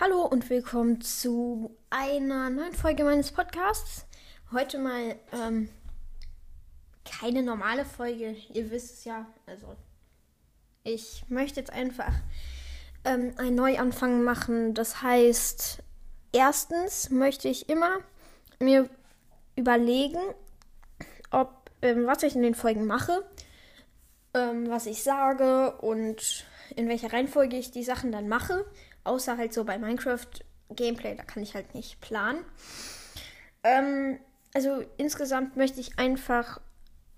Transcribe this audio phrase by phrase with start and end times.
[0.00, 4.06] Hallo und willkommen zu einer neuen Folge meines Podcasts.
[4.50, 5.68] Heute mal ähm,
[7.04, 9.24] keine normale Folge, ihr wisst es ja.
[9.46, 9.76] Also,
[10.82, 12.12] ich möchte jetzt einfach
[13.04, 14.74] ähm, einen Neuanfang machen.
[14.74, 15.78] Das heißt,
[16.32, 18.00] erstens möchte ich immer
[18.58, 18.90] mir
[19.54, 20.18] überlegen,
[21.30, 23.24] ob ähm, was ich in den Folgen mache,
[24.34, 28.66] ähm, was ich sage und in welcher Reihenfolge ich die Sachen dann mache.
[29.04, 30.26] Außer halt so bei Minecraft
[30.70, 32.44] Gameplay, da kann ich halt nicht planen.
[33.62, 34.18] Ähm,
[34.54, 36.60] also insgesamt möchte ich einfach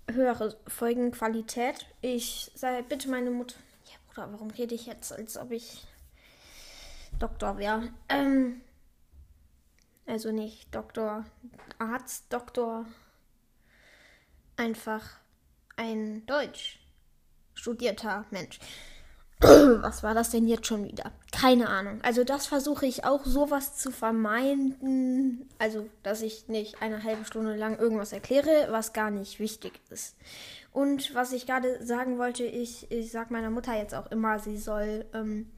[0.09, 1.85] höhere Folgenqualität.
[2.01, 3.57] Ich sage bitte meine Mutter.
[3.85, 5.85] Ja, Bruder, warum rede ich jetzt, als ob ich
[7.19, 7.89] Doktor wäre?
[8.09, 8.61] Ähm,
[10.05, 11.25] also nicht Doktor,
[11.79, 12.85] Arzt, Doktor.
[14.55, 15.19] Einfach
[15.75, 16.79] ein Deutsch
[17.53, 18.59] studierter Mensch.
[19.39, 21.11] Was war das denn jetzt schon wieder?
[21.31, 21.99] Keine Ahnung.
[22.01, 25.47] Also das versuche ich auch sowas zu vermeiden.
[25.59, 30.15] Also, dass ich nicht eine halbe Stunde lang irgendwas erkläre, was gar nicht wichtig ist.
[30.73, 34.57] Und was ich gerade sagen wollte, ich, ich sage meiner Mutter jetzt auch immer, sie
[34.57, 35.51] soll ähm,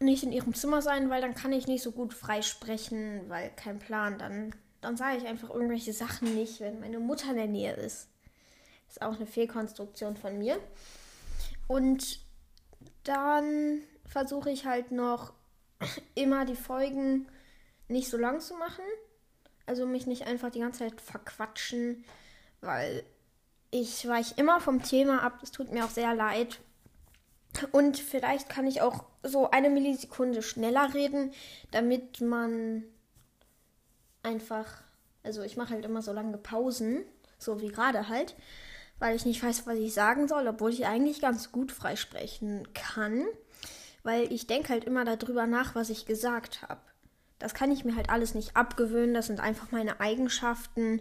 [0.00, 3.78] nicht in ihrem Zimmer sein, weil dann kann ich nicht so gut freisprechen, weil kein
[3.78, 4.18] Plan.
[4.18, 8.08] Dann, dann sage ich einfach irgendwelche Sachen nicht, wenn meine Mutter in der Nähe ist.
[8.88, 10.58] Ist auch eine Fehlkonstruktion von mir.
[11.68, 12.23] Und
[13.04, 15.32] dann versuche ich halt noch
[16.14, 17.28] immer die Folgen
[17.88, 18.84] nicht so lang zu machen.
[19.66, 22.04] Also mich nicht einfach die ganze Zeit verquatschen,
[22.60, 23.04] weil
[23.70, 25.40] ich weiche immer vom Thema ab.
[25.42, 26.60] Es tut mir auch sehr leid.
[27.72, 31.32] Und vielleicht kann ich auch so eine Millisekunde schneller reden,
[31.70, 32.84] damit man
[34.22, 34.82] einfach,
[35.22, 37.04] also ich mache halt immer so lange Pausen,
[37.38, 38.34] so wie gerade halt,
[38.98, 43.24] weil ich nicht weiß, was ich sagen soll, obwohl ich eigentlich ganz gut freisprechen kann,
[44.02, 46.80] weil ich denke halt immer darüber nach, was ich gesagt habe.
[47.38, 51.00] Das kann ich mir halt alles nicht abgewöhnen, das sind einfach meine Eigenschaften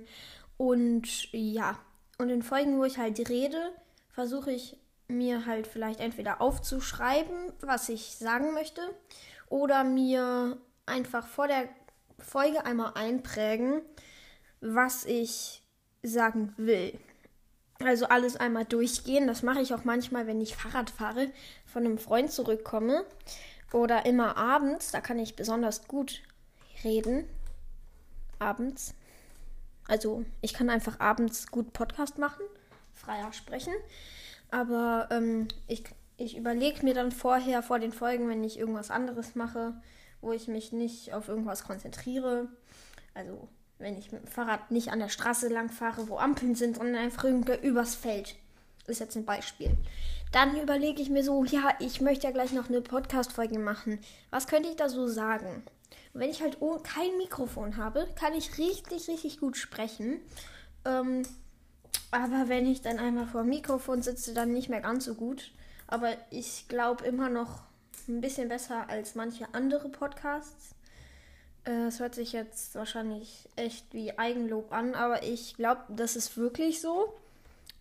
[0.57, 1.77] und ja,
[2.17, 3.71] und in Folgen, wo ich halt rede,
[4.09, 8.81] versuche ich mir halt vielleicht entweder aufzuschreiben, was ich sagen möchte,
[9.49, 11.67] oder mir einfach vor der
[12.19, 13.81] Folge einmal einprägen,
[14.61, 15.61] was ich
[16.01, 16.99] sagen will.
[17.79, 19.27] Also alles einmal durchgehen.
[19.27, 21.29] Das mache ich auch manchmal, wenn ich Fahrrad fahre,
[21.65, 23.05] von einem Freund zurückkomme.
[23.71, 26.21] Oder immer abends, da kann ich besonders gut
[26.83, 27.25] reden.
[28.39, 28.93] Abends.
[29.87, 32.43] Also ich kann einfach abends gut Podcast machen,
[32.93, 33.73] freier sprechen.
[34.51, 35.83] Aber ähm, ich,
[36.17, 39.73] ich überlege mir dann vorher, vor den Folgen, wenn ich irgendwas anderes mache,
[40.21, 42.47] wo ich mich nicht auf irgendwas konzentriere.
[43.13, 43.49] Also
[43.83, 46.95] wenn ich mit dem Fahrrad nicht an der Straße lang fahre, wo Ampeln sind, sondern
[46.95, 48.35] einfach übers Feld.
[48.87, 49.71] Ist jetzt ein Beispiel.
[50.31, 53.99] Dann überlege ich mir so, ja, ich möchte ja gleich noch eine Podcast-Folge machen.
[54.31, 55.63] Was könnte ich da so sagen?
[56.13, 60.19] Und wenn ich halt kein Mikrofon habe, kann ich richtig, richtig gut sprechen.
[60.85, 61.23] Ähm,
[62.11, 65.51] aber wenn ich dann einmal vor dem Mikrofon sitze, dann nicht mehr ganz so gut.
[65.87, 67.63] Aber ich glaube immer noch
[68.07, 70.73] ein bisschen besser als manche andere Podcasts.
[71.65, 76.37] Äh, es hört sich jetzt wahrscheinlich echt wie Eigenlob an, aber ich glaube, das ist
[76.37, 77.13] wirklich so,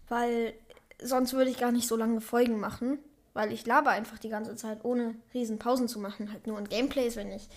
[0.09, 0.55] weil
[1.01, 2.99] sonst würde ich gar nicht so lange Folgen machen,
[3.35, 6.69] weil ich laber einfach die ganze Zeit, ohne riesen Pausen zu machen, halt nur in
[6.69, 7.49] Gameplays, wenn ich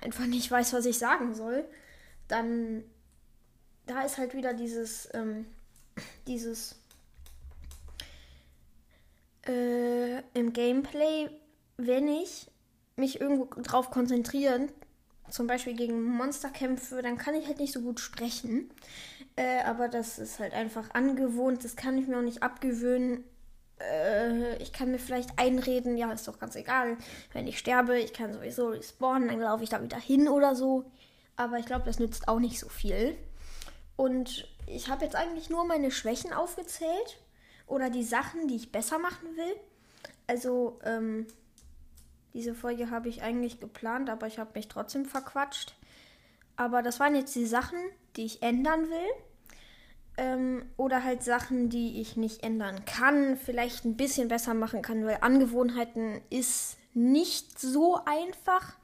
[0.00, 1.64] einfach nicht weiß, was ich sagen soll,
[2.28, 2.84] dann
[3.86, 5.46] da ist halt wieder dieses, ähm,
[6.26, 6.76] dieses
[9.46, 11.28] äh, im Gameplay,
[11.76, 12.46] wenn ich
[12.96, 14.70] mich irgendwo drauf konzentrieren
[15.32, 18.70] zum Beispiel gegen Monster kämpfe, dann kann ich halt nicht so gut sprechen.
[19.36, 21.64] Äh, aber das ist halt einfach angewohnt.
[21.64, 23.24] Das kann ich mir auch nicht abgewöhnen.
[23.80, 26.98] Äh, ich kann mir vielleicht einreden, ja, ist doch ganz egal.
[27.32, 30.84] Wenn ich sterbe, ich kann sowieso respawnen, dann laufe ich da wieder hin oder so.
[31.36, 33.16] Aber ich glaube, das nützt auch nicht so viel.
[33.96, 37.18] Und ich habe jetzt eigentlich nur meine Schwächen aufgezählt.
[37.66, 39.56] Oder die Sachen, die ich besser machen will.
[40.26, 41.26] Also, ähm,
[42.34, 45.74] diese Folge habe ich eigentlich geplant, aber ich habe mich trotzdem verquatscht.
[46.56, 47.78] Aber das waren jetzt die Sachen,
[48.16, 49.10] die ich ändern will.
[50.18, 55.06] Ähm, oder halt Sachen, die ich nicht ändern kann, vielleicht ein bisschen besser machen kann,
[55.06, 58.74] weil Angewohnheiten ist nicht so einfach,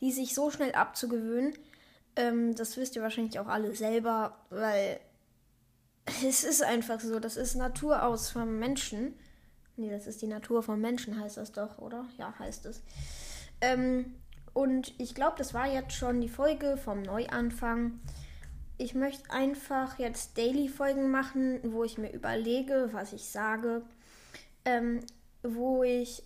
[0.00, 1.54] die sich so schnell abzugewöhnen.
[2.16, 4.98] Ähm, das wisst ihr wahrscheinlich auch alle selber, weil
[6.26, 9.14] es ist einfach so, das ist Natur aus vom Menschen.
[9.76, 12.06] Nee, das ist die Natur vom Menschen, heißt das doch, oder?
[12.18, 12.82] Ja, heißt es.
[13.60, 14.14] Ähm,
[14.52, 18.00] und ich glaube, das war jetzt schon die Folge vom Neuanfang.
[18.76, 23.82] Ich möchte einfach jetzt Daily-Folgen machen, wo ich mir überlege, was ich sage.
[24.64, 25.00] Ähm,
[25.42, 26.22] wo ich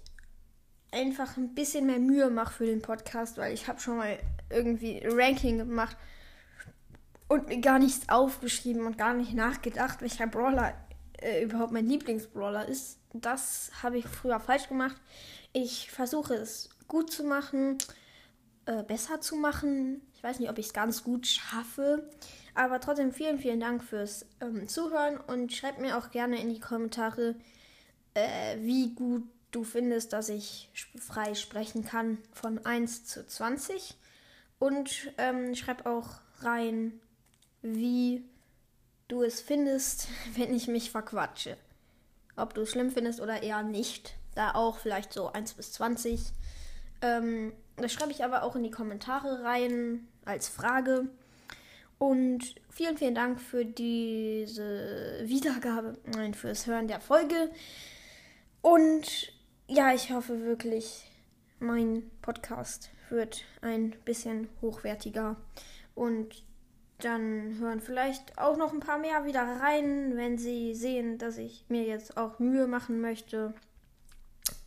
[0.93, 4.19] einfach ein bisschen mehr Mühe mache für den Podcast, weil ich habe schon mal
[4.51, 5.97] irgendwie Ranking gemacht
[7.29, 10.75] und mir gar nichts aufgeschrieben und gar nicht nachgedacht, welcher Brawler
[11.21, 12.99] äh, überhaupt mein Lieblingsbrawler ist.
[13.13, 14.97] Das habe ich früher falsch gemacht.
[15.53, 17.79] Ich versuche es gut zu machen,
[18.67, 20.03] äh, besser zu machen.
[20.15, 22.09] Ich weiß nicht, ob ich es ganz gut schaffe.
[22.55, 26.61] Aber trotzdem vielen, vielen Dank fürs ähm, Zuhören und schreibt mir auch gerne in die
[26.61, 27.35] Kommentare,
[28.15, 33.95] äh, wie gut du findest, dass ich frei sprechen kann von 1 zu 20.
[34.59, 37.01] Und ähm, schreib auch rein,
[37.63, 38.25] wie
[39.09, 41.57] du es findest, wenn ich mich verquatsche.
[42.37, 44.17] Ob du es schlimm findest oder eher nicht.
[44.35, 46.21] Da auch vielleicht so 1 bis 20.
[47.01, 51.09] Ähm, das schreibe ich aber auch in die Kommentare rein als Frage.
[51.99, 57.51] Und vielen, vielen Dank für diese Wiedergabe, nein, fürs Hören der Folge.
[58.61, 59.33] Und
[59.67, 61.11] ja, ich hoffe wirklich,
[61.59, 65.37] mein Podcast wird ein bisschen hochwertiger.
[65.95, 66.45] Und
[66.99, 71.65] dann hören vielleicht auch noch ein paar mehr wieder rein, wenn sie sehen, dass ich
[71.69, 73.55] mir jetzt auch Mühe machen möchte.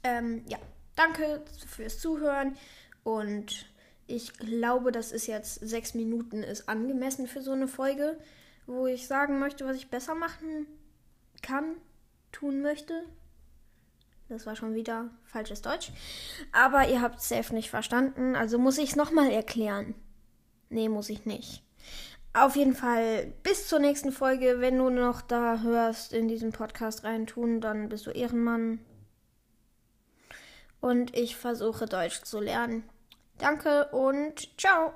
[0.04, 0.58] Ähm, ja,
[0.96, 2.56] danke fürs Zuhören
[3.04, 3.70] und
[4.08, 8.18] ich glaube, dass es jetzt sechs Minuten ist angemessen für so eine Folge,
[8.66, 10.68] wo ich sagen möchte, was ich besser machen
[11.42, 11.76] kann,
[12.32, 13.04] tun möchte.
[14.28, 15.92] Das war schon wieder falsches Deutsch.
[16.52, 19.96] Aber ihr habt es safe nicht verstanden, also muss ich es nochmal erklären.
[20.70, 21.64] Nee, muss ich nicht.
[22.40, 24.62] Auf jeden Fall bis zur nächsten Folge.
[24.62, 28.80] Wenn du noch da hörst, in diesen Podcast reintun, dann bist du Ehrenmann.
[30.80, 32.88] Und ich versuche Deutsch zu lernen.
[33.40, 34.94] Danke und ciao.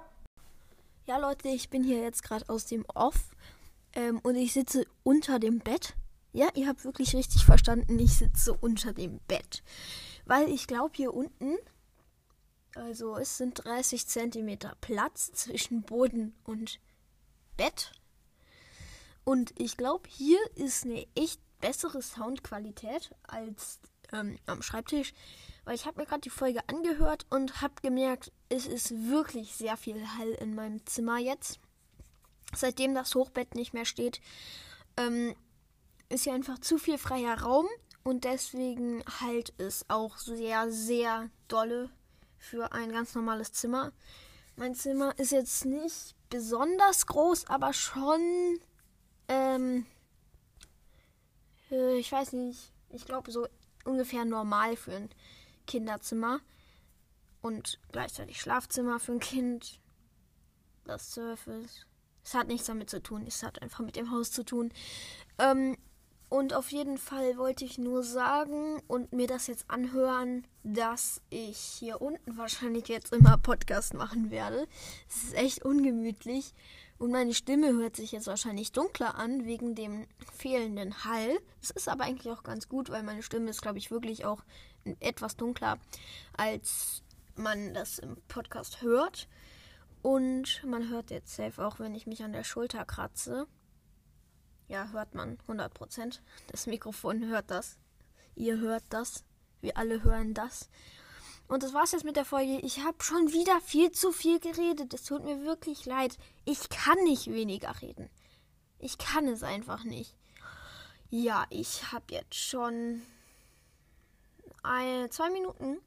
[1.06, 3.32] Ja, Leute, ich bin hier jetzt gerade aus dem Off
[3.94, 5.96] ähm, und ich sitze unter dem Bett.
[6.32, 9.64] Ja, ihr habt wirklich richtig verstanden, ich sitze unter dem Bett.
[10.24, 11.58] Weil ich glaube, hier unten,
[12.74, 16.80] also es sind 30 Zentimeter Platz zwischen Boden und
[17.58, 17.92] Bett.
[19.24, 23.80] Und ich glaube, hier ist eine echt bessere Soundqualität als
[24.12, 25.14] ähm, am Schreibtisch.
[25.66, 29.78] Weil ich habe mir gerade die Folge angehört und habe gemerkt, es ist wirklich sehr
[29.78, 31.60] viel Hall in meinem Zimmer jetzt.
[32.54, 34.20] Seitdem das Hochbett nicht mehr steht,
[34.98, 35.36] ähm,
[36.10, 37.66] ist hier einfach zu viel freier Raum
[38.04, 41.90] und deswegen halt es auch sehr, sehr dolle
[42.38, 43.94] für ein ganz normales Zimmer.
[44.56, 48.60] Mein Zimmer ist jetzt nicht besonders groß, aber schon,
[49.28, 49.86] ähm,
[51.70, 53.48] äh, ich weiß nicht, ich glaube so
[53.86, 55.10] ungefähr normal für ein
[55.68, 56.40] Kinderzimmer
[57.44, 59.80] und gleichzeitig Schlafzimmer für ein Kind.
[60.86, 61.86] Das Surface.
[62.24, 64.74] Es hat nichts damit zu tun, es hat einfach mit dem Haus zu tun.
[65.38, 65.78] Ähm,
[66.34, 71.60] und auf jeden Fall wollte ich nur sagen und mir das jetzt anhören, dass ich
[71.60, 74.68] hier unten wahrscheinlich jetzt immer Podcast machen werde.
[75.08, 76.56] Es ist echt ungemütlich.
[76.98, 81.38] Und meine Stimme hört sich jetzt wahrscheinlich dunkler an wegen dem fehlenden Hall.
[81.62, 84.44] Das ist aber eigentlich auch ganz gut, weil meine Stimme ist, glaube ich, wirklich auch
[85.02, 85.78] etwas dunkler,
[86.36, 87.04] als
[87.36, 89.28] man das im Podcast hört.
[90.02, 93.46] Und man hört jetzt safe auch, wenn ich mich an der Schulter kratze.
[94.68, 96.20] Ja, hört man 100%.
[96.48, 97.78] Das Mikrofon hört das.
[98.36, 99.24] Ihr hört das.
[99.62, 100.70] Wir alle hören das.
[101.48, 102.60] Und das war's jetzt mit der Folge.
[102.60, 104.94] Ich habe schon wieder viel zu viel geredet.
[104.94, 106.18] Es tut mir wirklich leid.
[106.46, 108.10] Ich kann nicht weniger reden.
[108.80, 110.16] Ich kann es einfach nicht.
[111.10, 113.02] Ja, ich habe jetzt schon
[114.64, 115.78] ein, zwei Minuten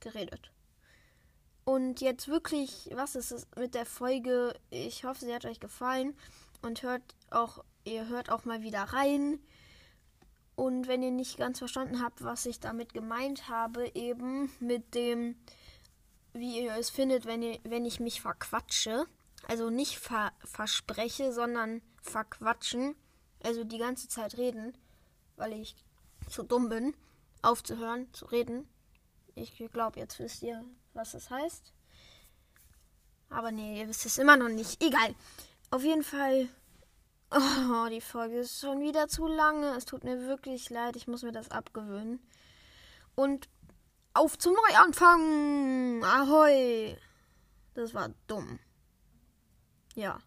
[0.00, 0.50] geredet.
[1.64, 4.54] Und jetzt wirklich, was ist es mit der Folge?
[4.70, 6.16] Ich hoffe, sie hat euch gefallen
[6.62, 9.38] und hört auch, ihr hört auch mal wieder rein.
[10.54, 15.36] Und wenn ihr nicht ganz verstanden habt, was ich damit gemeint habe, eben mit dem,
[16.32, 19.06] wie ihr es findet, wenn, ihr, wenn ich mich verquatsche,
[19.46, 22.96] also nicht ver verspreche, sondern verquatschen,
[23.44, 24.76] also die ganze Zeit reden,
[25.36, 25.76] weil ich
[26.30, 26.94] zu dumm bin,
[27.42, 28.66] aufzuhören, zu reden.
[29.34, 31.72] Ich glaube, jetzt wisst ihr, was das heißt.
[33.28, 34.82] Aber nee, ihr wisst es immer noch nicht.
[34.82, 35.14] Egal.
[35.70, 36.48] Auf jeden Fall.
[37.30, 39.74] Oh, die Folge ist schon wieder zu lange.
[39.76, 40.96] Es tut mir wirklich leid.
[40.96, 42.20] Ich muss mir das abgewöhnen.
[43.14, 43.48] Und
[44.14, 46.04] auf zum Neuanfang.
[46.04, 46.96] Ahoi.
[47.74, 48.58] Das war dumm.
[49.94, 50.18] Ja.